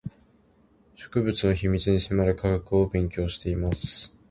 [0.95, 4.11] 植物の秘密に迫る学科で勉強をしています